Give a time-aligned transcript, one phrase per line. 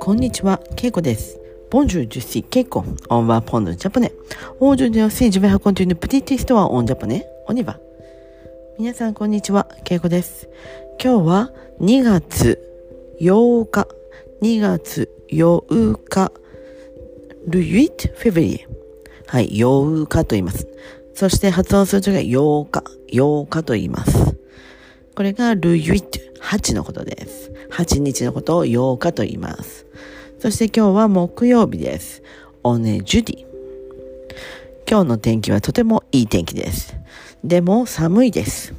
[0.00, 1.38] こんにちは、けいこです。
[1.70, 6.86] Bonjour, je suis けいこ、on va apprendre le japonais。Aujourd'hui, je vais raconter une petite histoire en
[6.86, 7.78] japonais、on y va。
[8.76, 10.48] 皆さん、こんにちは、けいこです。
[11.00, 12.58] 今日は2月
[13.20, 13.86] 8日、
[14.42, 16.32] 2月8日、
[17.46, 18.66] le huit février。
[19.26, 20.66] はい、8日と言います。
[21.14, 24.41] そして発音する時は8日、8日と言います。
[25.14, 27.52] これがルイット、8のことです。
[27.70, 29.86] 8日のことを8日と言います。
[30.38, 32.22] そして今日は木曜日です。
[32.62, 33.46] オネジュディ。
[34.88, 36.96] 今日の天気はとてもいい天気です。
[37.44, 38.74] でも寒いです。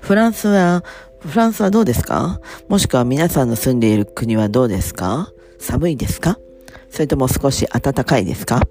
[0.00, 0.82] フランスは、
[1.20, 2.40] フランスはどうですか？
[2.68, 5.30] もしくは皆さんの住んでいる国はどうですか？
[5.58, 6.38] 寒いですか？
[6.90, 8.62] それとも少し暖かいですか？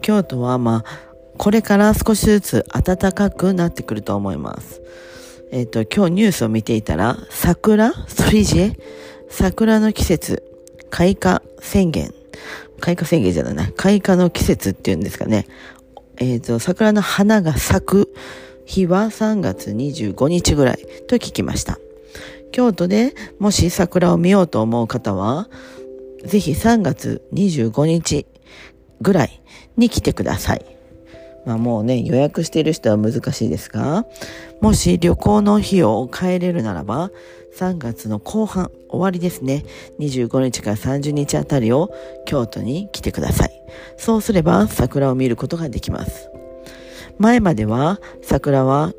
[0.00, 1.07] 京都はまあ、
[1.38, 4.82] これから少しずつ暖かくなってくると思います。
[5.52, 7.92] えっ、と、今日ニュースを見ていたら、桜？
[8.06, 8.80] スリジェ
[9.30, 10.42] 桜の季節、
[10.90, 12.12] 開花宣言。
[12.80, 13.72] 開花宣言じゃない。
[13.76, 15.46] 開花の季節っていうんですかね。
[16.18, 18.14] えっ、と、桜の花が咲く
[18.66, 21.78] 日は3月25日ぐらいと聞きました。
[22.50, 25.48] 京都でもし桜を見ようと思う方は、
[26.24, 28.26] ぜひ3月25日
[29.00, 29.40] ぐらい
[29.76, 30.77] に来てください。
[31.48, 34.04] まあもうね、予約している人は難しいですが、
[34.60, 37.10] もし旅行の日を変えれるならば、
[37.56, 39.64] 3月の後半、終わりですね。
[39.98, 41.90] 25日から30日あたりを
[42.26, 43.62] 京都に来てください。
[43.96, 46.28] そうすれば桜を見ることができます。
[47.16, 48.92] 前までは桜は、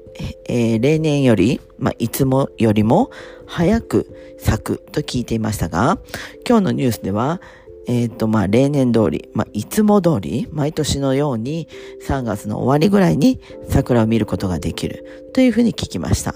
[0.47, 3.11] えー例年より、まあ、いつもよりも
[3.45, 5.99] 早く咲くと聞いていましたが、
[6.47, 7.41] 今日のニュースでは、
[7.87, 11.67] えっ、と、まあ、例年通り、まあ、いつも通り、毎年のように
[12.07, 16.35] 3月の終わりぐらいに桜を見ることができるというふうに聞きました。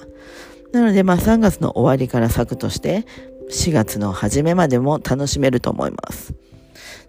[0.71, 3.05] なので、まあ、3月の終わりから咲くとして、
[3.52, 6.33] 4月の初めまでも楽しめると思います。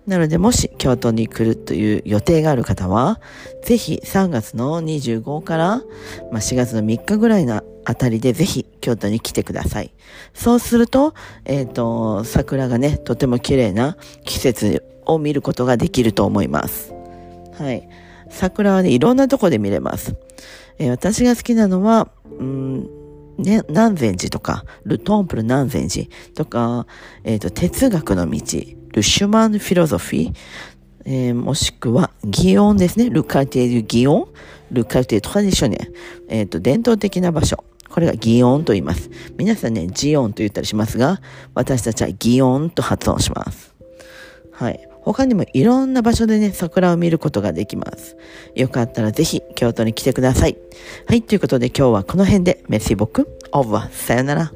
[0.06, 3.20] なので、もし京都に来るという予定がある方は、
[3.62, 5.76] ぜひ3月の25から、
[6.31, 9.94] まあ、4月の3日ぐらいのあたりでぜひ京都に来てください。
[10.34, 16.92] そうすると、えっ、と、桜がね、とても綺麗な季節を見ることができると思います。
[17.59, 17.88] はい。
[18.28, 20.16] 桜はね、いろんなとこで見れます。
[20.78, 22.82] えー私が好きなのは、うん、
[23.38, 26.86] ね、南禅寺とか、ルトンプル南禅寺とか、
[27.22, 28.41] えっ、と、哲学の道、
[28.94, 30.34] ルシュマンフィロソフィー、
[31.05, 33.10] えーもしくは、ギオンですね。
[33.10, 34.28] ルカルティエ・ギオン、
[34.71, 35.91] ルカルティエ・トラディショネ。
[36.28, 37.65] えっ、と、伝統的な場所。
[37.91, 39.10] これがギオンと言います。
[39.37, 41.21] 皆さんね、ジオンと言ったりしますが、
[41.54, 43.75] 私たちはギオンと発音します。
[44.53, 44.88] はい。
[45.03, 48.16] 他にもいろんな場所でね、桜を見ることができます。
[48.54, 50.56] よかったらぜひ京都に来てください。
[51.06, 51.22] はい。
[51.22, 53.93] ということで今日はこの辺でメッシーボクオーバー。
[53.93, 54.53] さよなら。